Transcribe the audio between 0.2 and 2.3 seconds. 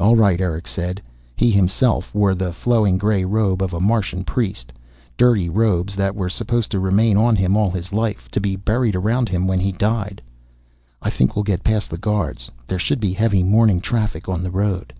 Erick said. He, himself,